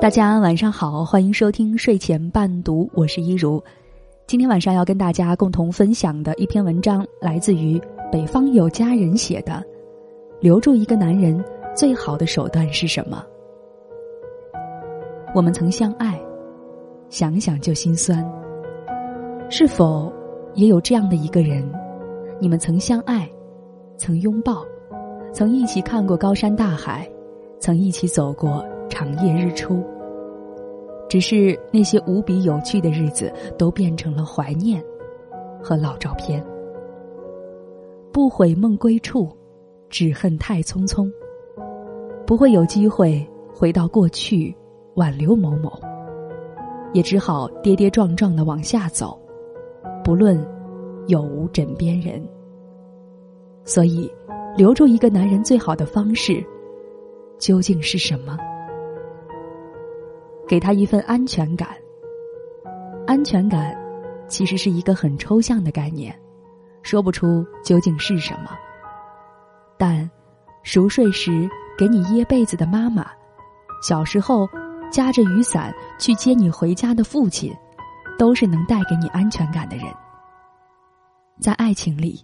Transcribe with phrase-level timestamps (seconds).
[0.00, 3.60] 大家晚上好，欢迎收听睡前伴读，我是一如。
[4.28, 7.82] 今天晚上要跟大家共同分享的一篇文章，来自于
[8.12, 9.54] 北方有佳人写的
[10.38, 13.26] 《留住一个男人最好的手段是什么》。
[15.34, 16.16] 我们曾相爱，
[17.08, 18.24] 想想就心酸。
[19.50, 20.12] 是否
[20.54, 21.68] 也有这样的一个人？
[22.38, 23.28] 你们曾相爱，
[23.96, 24.64] 曾拥抱，
[25.32, 27.04] 曾一起看过高山大海，
[27.58, 28.64] 曾一起走过。
[28.88, 29.84] 长夜日出，
[31.08, 34.82] 只是那些无比有趣的日子都变成了怀念
[35.62, 36.44] 和老照片。
[38.12, 39.28] 不悔梦归处，
[39.88, 41.10] 只恨太匆匆。
[42.26, 44.54] 不会有机会回到过去
[44.96, 45.72] 挽留某某，
[46.92, 49.18] 也只好跌跌撞撞的往下走，
[50.04, 50.38] 不论
[51.06, 52.22] 有无枕边人。
[53.64, 54.10] 所以，
[54.56, 56.44] 留住一个男人最好的方式，
[57.38, 58.36] 究竟是什么？
[60.48, 61.68] 给他一份安全感。
[63.06, 63.76] 安全感，
[64.26, 66.18] 其实是一个很抽象的概念，
[66.82, 68.50] 说不出究竟是什么。
[69.76, 70.10] 但，
[70.62, 73.06] 熟睡时给你掖被子的妈妈，
[73.82, 74.48] 小时候
[74.90, 77.54] 夹着雨伞去接你回家的父亲，
[78.18, 79.86] 都是能带给你安全感的人。
[81.40, 82.20] 在爱情里，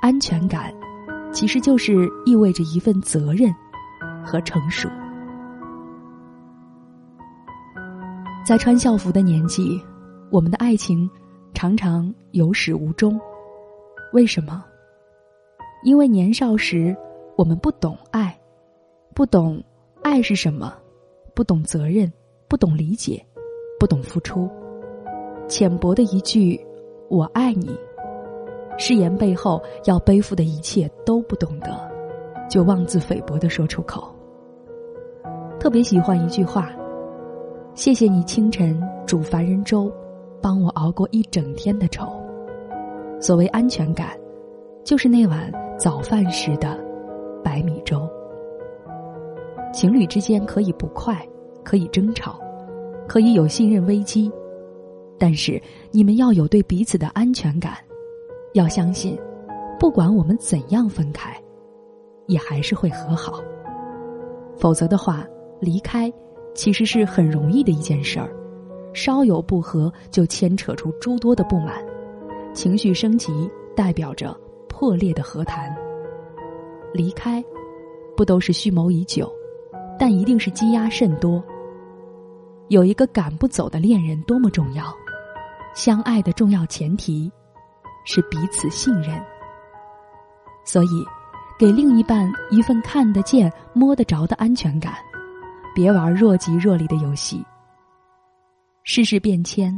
[0.00, 0.72] 安全感，
[1.32, 3.52] 其实就是意味着一份责任
[4.24, 4.88] 和成熟。
[8.46, 9.82] 在穿校服的年纪，
[10.30, 11.10] 我们的爱情
[11.52, 13.20] 常常有始无终。
[14.12, 14.64] 为什么？
[15.82, 16.96] 因为年少时
[17.36, 18.38] 我们不懂爱，
[19.16, 19.60] 不懂
[20.00, 20.72] 爱是什么，
[21.34, 22.10] 不懂责任，
[22.46, 23.20] 不懂理解，
[23.80, 24.48] 不懂付出。
[25.48, 26.64] 浅薄的一句
[27.10, 27.76] “我爱你”，
[28.78, 31.76] 誓言背后要背负的一切都不懂得，
[32.48, 34.08] 就妄自菲薄的说出口。
[35.58, 36.70] 特别喜欢一句话。
[37.76, 39.92] 谢谢你清晨煮凡人粥，
[40.40, 42.10] 帮我熬过一整天的愁。
[43.20, 44.18] 所谓安全感，
[44.82, 46.82] 就是那碗早饭时的
[47.44, 48.08] 白米粥。
[49.74, 51.22] 情侣之间可以不快，
[51.62, 52.40] 可以争吵，
[53.06, 54.32] 可以有信任危机，
[55.18, 55.60] 但是
[55.90, 57.74] 你们要有对彼此的安全感，
[58.54, 59.18] 要相信，
[59.78, 61.38] 不管我们怎样分开，
[62.26, 63.34] 也还是会和好。
[64.56, 65.26] 否则的话，
[65.60, 66.10] 离开。
[66.56, 68.28] 其实是很容易的一件事儿，
[68.94, 71.84] 稍有不和就牵扯出诸多的不满，
[72.54, 74.34] 情绪升级代表着
[74.66, 75.70] 破裂的和谈。
[76.94, 77.44] 离开，
[78.16, 79.30] 不都是蓄谋已久，
[79.98, 81.44] 但一定是积压甚多。
[82.68, 84.84] 有一个赶不走的恋人多么重要，
[85.74, 87.30] 相爱的重要前提，
[88.06, 89.22] 是彼此信任。
[90.64, 91.04] 所以，
[91.58, 94.94] 给另一半一份看得见、摸得着的安全感。
[95.76, 97.44] 别玩若即若离的游戏。
[98.82, 99.70] 世事变迁，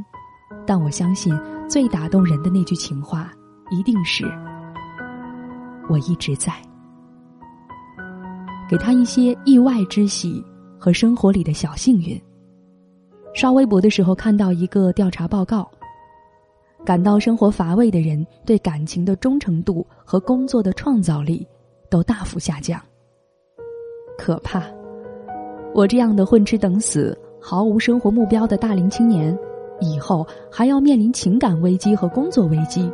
[0.65, 1.37] 但我相信
[1.69, 3.33] 最打动人的那句情话，
[3.69, 4.25] 一定是
[5.91, 6.53] “我一直在”。
[8.71, 10.41] 给他一些意外之喜
[10.79, 12.17] 和生活里的小幸运。
[13.35, 15.69] 刷微博的时候看到一个调查报告，
[16.85, 21.45] 感到生活乏味的人对感情的忠诚度和工作的创造力
[21.91, 22.81] 都大幅下降。
[24.17, 24.63] 可怕。
[25.79, 29.39] 我这样的混吃等死、毫无生活目标的大龄青年，
[29.79, 32.91] 以后还要面临情感危机和工作危机。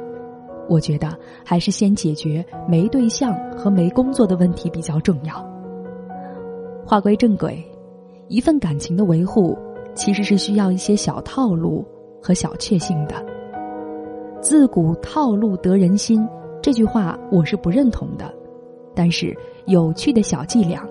[0.68, 5.34] 我觉得还是先解决没对象和没工作的问题比较重要。
[6.84, 7.64] 话归正轨，
[8.28, 9.56] 一份感情的维护
[9.94, 11.82] 其实是需要一些小套路
[12.20, 13.14] 和小确幸的。
[14.42, 16.22] 自古套路得人心，
[16.60, 18.30] 这句话我是不认同的。
[18.94, 19.34] 但是
[19.64, 20.86] 有趣的小伎俩。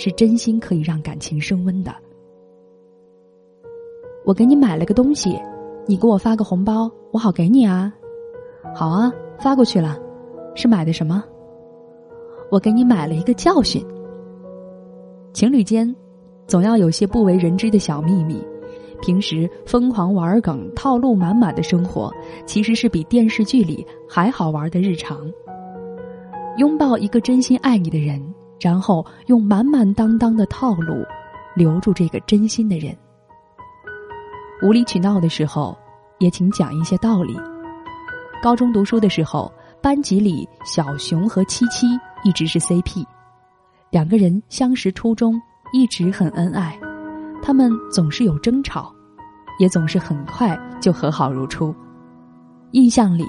[0.00, 1.94] 是真心可以让感情升温的。
[4.24, 5.38] 我给你买了个东西，
[5.86, 7.92] 你给我发个红包，我好给你啊。
[8.74, 9.98] 好啊，发过去了。
[10.54, 11.22] 是买的什么？
[12.50, 13.84] 我给你买了一个教训。
[15.34, 15.94] 情侣间，
[16.46, 18.42] 总要有些不为人知的小秘密。
[19.02, 22.10] 平时疯狂玩梗、套路满满的生活，
[22.46, 25.30] 其实是比电视剧里还好玩的日常。
[26.56, 28.18] 拥抱一个真心爱你的人。
[28.60, 31.04] 然后用满满当当的套路
[31.56, 32.96] 留住这个真心的人。
[34.62, 35.76] 无理取闹的时候，
[36.18, 37.34] 也请讲一些道理。
[38.42, 39.50] 高中读书的时候，
[39.82, 41.86] 班级里小熊和七七
[42.22, 43.04] 一直是 CP，
[43.90, 45.40] 两个人相识初中，
[45.72, 46.78] 一直很恩爱。
[47.42, 48.94] 他们总是有争吵，
[49.58, 51.74] 也总是很快就和好如初。
[52.72, 53.24] 印象里，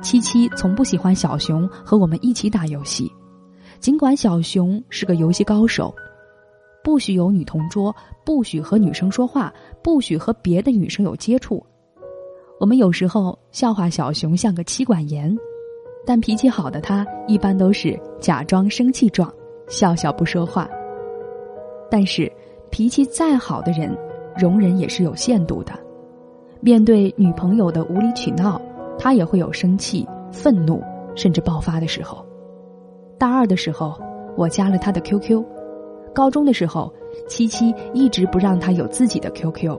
[0.00, 3.12] 七七从不喜欢小熊和我们一起打游戏。
[3.80, 5.94] 尽管小熊是个游戏高手，
[6.82, 7.94] 不许有女同桌，
[8.24, 9.52] 不许和女生说话，
[9.82, 11.64] 不许和别的女生有接触。
[12.58, 15.36] 我们有时候笑话小熊像个妻管严，
[16.06, 19.32] 但脾气好的他一般都是假装生气状，
[19.68, 20.68] 笑笑不说话。
[21.90, 22.32] 但是
[22.70, 23.96] 脾气再好的人，
[24.36, 25.72] 容忍也是有限度的。
[26.60, 28.60] 面对女朋友的无理取闹，
[28.98, 30.82] 他也会有生气、愤怒，
[31.14, 32.24] 甚至爆发的时候。
[33.18, 33.98] 大二的时候，
[34.36, 35.42] 我加了他的 QQ；
[36.14, 36.92] 高中的时候，
[37.28, 39.78] 七七一直不让他有自己的 QQ。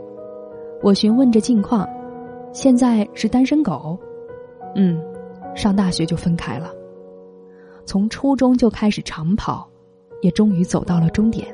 [0.81, 1.87] 我询问着近况。
[2.53, 3.99] 现在是单身狗，
[4.73, 4.99] 嗯，
[5.53, 6.71] 上大学就分开了。
[7.85, 9.67] 从初中就开始长跑，
[10.21, 11.45] 也终于走到了终点。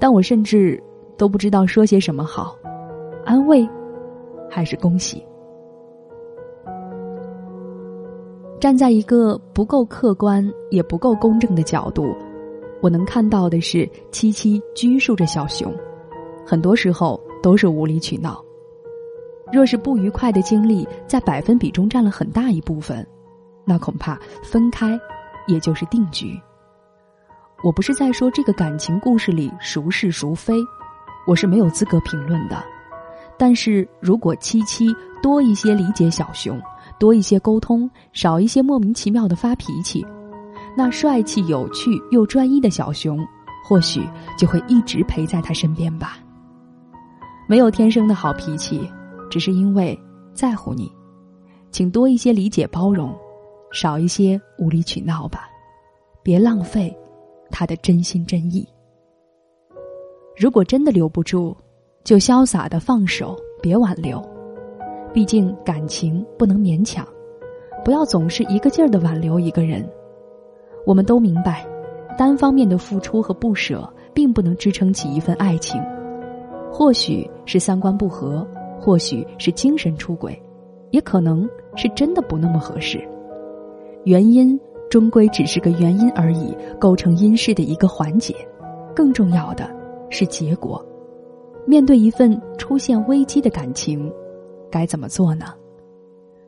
[0.00, 0.82] 但我甚至
[1.16, 2.56] 都不知道说些什么好，
[3.24, 3.68] 安慰，
[4.48, 5.24] 还是恭喜。
[8.60, 12.14] 站在一个不够客观也不够公正的角度，
[12.82, 15.74] 我能看到的是七七拘束着小熊，
[16.46, 18.44] 很多时候都是无理取闹。
[19.50, 23.04] 若是不愉快的经历在百分比中占了很大一部分，
[23.64, 25.00] 那恐怕分开，
[25.46, 26.38] 也就是定局。
[27.64, 30.54] 我不是在说这个感情故事里孰是孰非，
[31.26, 32.62] 我是没有资格评论的。
[33.38, 36.60] 但是如果七七多一些理解小熊，
[37.00, 40.06] 多一些沟通，少一些莫名其妙的发脾气，
[40.76, 43.18] 那帅气有趣又专一的小熊，
[43.66, 44.06] 或许
[44.38, 46.18] 就会一直陪在他身边吧。
[47.48, 48.88] 没有天生的好脾气。
[49.30, 49.96] 只是因为
[50.34, 50.90] 在乎你，
[51.70, 53.16] 请多一些理解包容，
[53.70, 55.48] 少一些无理取闹吧，
[56.20, 56.92] 别浪费
[57.48, 58.66] 他的真心真意。
[60.36, 61.56] 如果真的留不住，
[62.02, 64.20] 就潇洒的放手，别挽留。
[65.12, 67.06] 毕竟感情不能勉强，
[67.84, 69.88] 不要总是一个劲儿的挽留一个人。
[70.86, 71.66] 我们都明白，
[72.16, 75.80] 单方面的付出和不舍，并不能支撑起一份爱情。
[76.70, 78.46] 或许是三观不合。
[78.82, 80.42] 或许是精神出轨，
[80.90, 81.46] 也可能
[81.76, 82.98] 是真的不那么合适。
[84.04, 84.58] 原因
[84.88, 88.34] 终归只是个原因而已，构成因事的一个环节。
[88.96, 89.68] 更重要的
[90.08, 90.82] 是结果。
[91.66, 94.10] 面对一份出现危机的感情，
[94.70, 95.46] 该怎么做呢？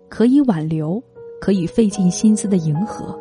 [0.08, 1.02] 可以挽留，
[1.40, 3.18] 可以费尽心思的迎合，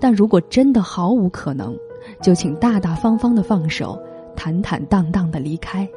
[0.00, 1.76] 但如果真的毫无可能，
[2.22, 3.98] 就请大大方方的放手，
[4.34, 5.88] 坦坦荡荡的离开。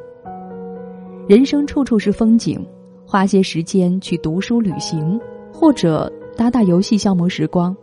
[1.27, 2.65] 人生处处是风景，
[3.05, 5.19] 花些时间去读书、旅行，
[5.53, 7.75] 或者打打游戏消磨时光，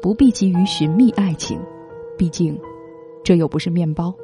[0.00, 1.60] 不必急于寻觅爱情，
[2.16, 2.58] 毕竟，
[3.22, 4.14] 这又不是面包。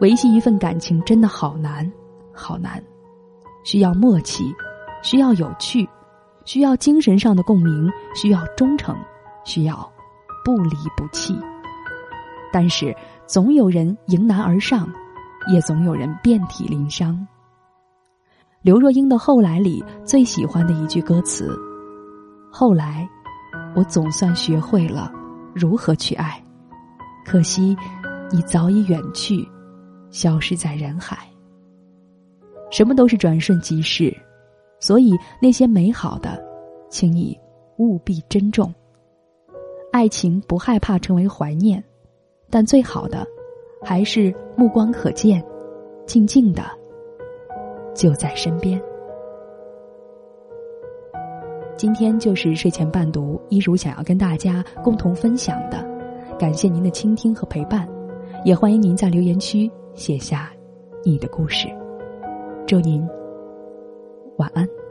[0.00, 1.90] 维系一份感情真的好难，
[2.32, 2.82] 好难，
[3.64, 4.54] 需要默契，
[5.02, 5.88] 需要有趣，
[6.44, 8.96] 需要精神上的共鸣，需要忠诚，
[9.44, 9.92] 需要
[10.44, 11.38] 不离不弃。
[12.52, 12.94] 但是，
[13.26, 14.88] 总有人迎难而上，
[15.52, 17.26] 也总有人遍体鳞伤。
[18.62, 21.54] 刘若英的《后来》里最喜欢的一句歌词
[22.50, 23.08] ：“后来，
[23.76, 25.12] 我总算学会了
[25.54, 26.42] 如何去爱，
[27.24, 27.76] 可惜
[28.30, 29.46] 你早已远去，
[30.10, 31.18] 消失在人海。
[32.70, 34.14] 什么都是转瞬即逝，
[34.78, 36.42] 所以那些美好的，
[36.88, 37.38] 请你
[37.78, 38.72] 务必珍重。
[39.90, 41.82] 爱情不害怕成为怀念，
[42.50, 43.26] 但最好的，
[43.82, 45.42] 还是目光可见，
[46.06, 46.62] 静静的。”
[47.94, 48.80] 就在身边。
[51.76, 55.84] 今天就是睡前伴读，一如想要跟大家共同分享的，
[56.38, 57.88] 感谢您的倾听和陪伴，
[58.44, 60.52] 也欢迎您在留言区写下
[61.04, 61.66] 你的故事。
[62.68, 63.02] 祝您
[64.36, 64.87] 晚安。